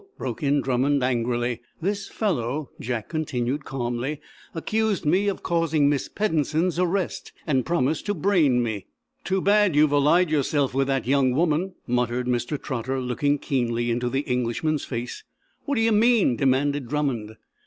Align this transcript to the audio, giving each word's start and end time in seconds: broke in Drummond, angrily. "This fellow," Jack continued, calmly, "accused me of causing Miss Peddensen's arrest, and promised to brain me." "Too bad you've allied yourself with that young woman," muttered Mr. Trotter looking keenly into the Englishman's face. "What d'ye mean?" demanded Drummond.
broke 0.17 0.41
in 0.41 0.61
Drummond, 0.61 1.03
angrily. 1.03 1.61
"This 1.79 2.07
fellow," 2.07 2.71
Jack 2.79 3.07
continued, 3.07 3.65
calmly, 3.65 4.19
"accused 4.55 5.05
me 5.05 5.27
of 5.27 5.43
causing 5.43 5.87
Miss 5.89 6.09
Peddensen's 6.09 6.79
arrest, 6.79 7.31
and 7.45 7.67
promised 7.67 8.07
to 8.07 8.15
brain 8.15 8.63
me." 8.63 8.87
"Too 9.23 9.41
bad 9.41 9.75
you've 9.75 9.91
allied 9.91 10.31
yourself 10.31 10.73
with 10.73 10.87
that 10.87 11.05
young 11.05 11.35
woman," 11.35 11.75
muttered 11.85 12.25
Mr. 12.25 12.59
Trotter 12.59 12.99
looking 12.99 13.37
keenly 13.37 13.91
into 13.91 14.09
the 14.09 14.21
Englishman's 14.21 14.85
face. 14.85 15.23
"What 15.65 15.75
d'ye 15.75 15.91
mean?" 15.91 16.35
demanded 16.35 16.87
Drummond. 16.87 17.35